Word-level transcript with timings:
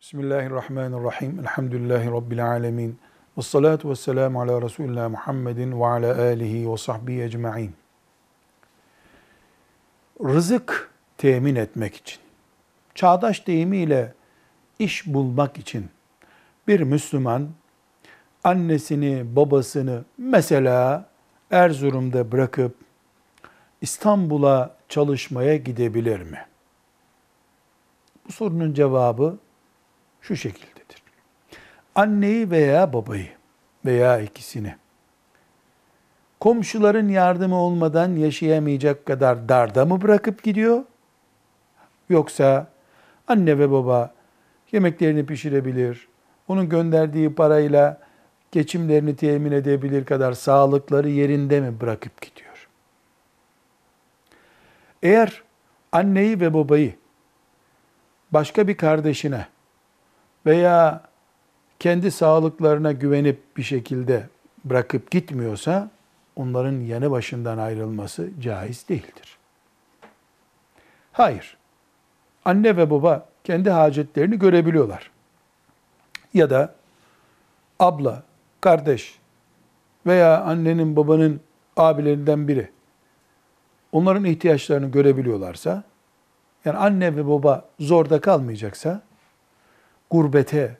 Bismillahirrahmanirrahim. 0.00 1.40
Elhamdülillahi 1.40 2.10
Rabbil 2.10 2.46
alemin. 2.46 2.98
Ve 3.38 3.42
salatu 3.42 3.90
ve 3.90 3.96
selamu 3.96 4.40
ala 4.42 4.62
Resulullah 4.62 5.08
Muhammedin 5.08 5.80
ve 5.80 5.86
ala 5.86 6.18
alihi 6.22 6.72
ve 6.72 6.76
sahbihi 6.76 7.22
ecma'in. 7.22 7.74
Rızık 10.24 10.90
temin 11.18 11.56
etmek 11.56 11.96
için, 11.96 12.18
çağdaş 12.94 13.46
deyimiyle 13.46 14.14
iş 14.78 15.06
bulmak 15.06 15.58
için 15.58 15.90
bir 16.68 16.80
Müslüman 16.80 17.48
annesini, 18.44 19.36
babasını 19.36 20.04
mesela 20.18 21.08
Erzurum'da 21.50 22.32
bırakıp 22.32 22.76
İstanbul'a 23.80 24.76
çalışmaya 24.88 25.56
gidebilir 25.56 26.20
mi? 26.20 26.46
Bu 28.28 28.32
sorunun 28.32 28.74
cevabı 28.74 29.38
şu 30.26 30.36
şekildedir. 30.36 31.02
Anneyi 31.94 32.50
veya 32.50 32.92
babayı 32.92 33.28
veya 33.84 34.20
ikisini 34.20 34.76
komşuların 36.40 37.08
yardımı 37.08 37.56
olmadan 37.56 38.16
yaşayamayacak 38.16 39.06
kadar 39.06 39.48
darda 39.48 39.84
mı 39.84 40.02
bırakıp 40.02 40.42
gidiyor? 40.42 40.84
Yoksa 42.08 42.66
anne 43.28 43.58
ve 43.58 43.70
baba 43.70 44.14
yemeklerini 44.72 45.26
pişirebilir, 45.26 46.08
onun 46.48 46.68
gönderdiği 46.68 47.34
parayla 47.34 48.00
geçimlerini 48.52 49.16
temin 49.16 49.52
edebilir 49.52 50.04
kadar 50.04 50.32
sağlıkları 50.32 51.08
yerinde 51.08 51.60
mi 51.60 51.80
bırakıp 51.80 52.22
gidiyor? 52.22 52.68
Eğer 55.02 55.42
anneyi 55.92 56.40
ve 56.40 56.54
babayı 56.54 56.94
başka 58.32 58.68
bir 58.68 58.76
kardeşine 58.76 59.46
veya 60.46 61.02
kendi 61.78 62.10
sağlıklarına 62.10 62.92
güvenip 62.92 63.56
bir 63.56 63.62
şekilde 63.62 64.28
bırakıp 64.64 65.10
gitmiyorsa 65.10 65.90
onların 66.36 66.80
yanı 66.80 67.10
başından 67.10 67.58
ayrılması 67.58 68.30
caiz 68.40 68.88
değildir. 68.88 69.38
Hayır. 71.12 71.56
Anne 72.44 72.76
ve 72.76 72.90
baba 72.90 73.28
kendi 73.44 73.70
hacetlerini 73.70 74.38
görebiliyorlar. 74.38 75.10
Ya 76.34 76.50
da 76.50 76.74
abla, 77.78 78.22
kardeş 78.60 79.18
veya 80.06 80.40
annenin 80.40 80.96
babanın 80.96 81.40
abilerinden 81.76 82.48
biri 82.48 82.70
onların 83.92 84.24
ihtiyaçlarını 84.24 84.90
görebiliyorlarsa 84.90 85.82
yani 86.64 86.78
anne 86.78 87.16
ve 87.16 87.28
baba 87.28 87.64
zorda 87.80 88.20
kalmayacaksa 88.20 89.02
gurbete, 90.10 90.76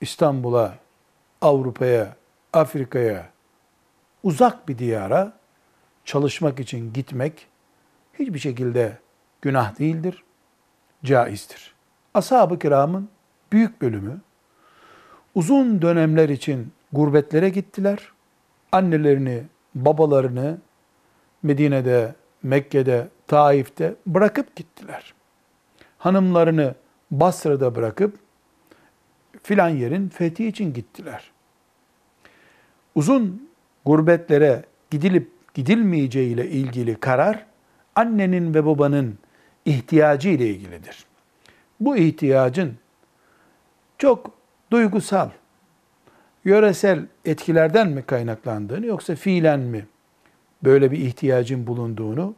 İstanbul'a, 0.00 0.74
Avrupa'ya, 1.40 2.16
Afrika'ya, 2.52 3.30
uzak 4.22 4.68
bir 4.68 4.78
diyara 4.78 5.32
çalışmak 6.04 6.60
için 6.60 6.92
gitmek 6.92 7.46
hiçbir 8.18 8.38
şekilde 8.38 8.98
günah 9.42 9.78
değildir, 9.78 10.24
caizdir. 11.04 11.74
Ashab-ı 12.14 12.58
kiramın 12.58 13.08
büyük 13.52 13.82
bölümü 13.82 14.20
uzun 15.34 15.82
dönemler 15.82 16.28
için 16.28 16.72
gurbetlere 16.92 17.48
gittiler. 17.48 18.12
Annelerini, 18.72 19.42
babalarını 19.74 20.58
Medine'de, 21.42 22.14
Mekke'de, 22.42 23.08
Taif'te 23.26 23.94
bırakıp 24.06 24.56
gittiler. 24.56 25.14
Hanımlarını 25.98 26.74
Basra'da 27.10 27.74
bırakıp 27.74 28.18
filan 29.42 29.68
yerin 29.68 30.08
fethi 30.08 30.46
için 30.46 30.72
gittiler. 30.72 31.30
Uzun 32.94 33.48
gurbetlere 33.84 34.64
gidilip 34.90 35.30
gidilmeyeceği 35.54 36.34
ile 36.34 36.50
ilgili 36.50 36.94
karar 36.94 37.46
annenin 37.94 38.54
ve 38.54 38.66
babanın 38.66 39.18
ihtiyacı 39.64 40.28
ile 40.28 40.46
ilgilidir. 40.46 41.04
Bu 41.80 41.96
ihtiyacın 41.96 42.74
çok 43.98 44.30
duygusal, 44.70 45.30
yöresel 46.44 47.06
etkilerden 47.24 47.88
mi 47.88 48.02
kaynaklandığını 48.02 48.86
yoksa 48.86 49.14
fiilen 49.14 49.60
mi 49.60 49.86
böyle 50.64 50.90
bir 50.90 50.98
ihtiyacın 50.98 51.66
bulunduğunu 51.66 52.34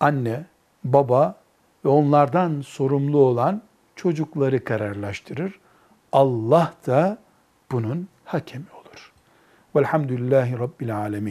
anne, 0.00 0.44
baba 0.84 1.40
ve 1.84 1.88
onlardan 1.88 2.60
sorumlu 2.60 3.18
olan 3.18 3.62
çocukları 3.96 4.64
kararlaştırır. 4.64 5.60
Allah 6.12 6.74
da 6.86 7.18
bunun 7.72 8.08
hakemi 8.24 8.64
olur. 8.80 9.12
Velhamdülillahi 9.76 10.58
Rabbil 10.58 10.96
Alemin. 10.96 11.28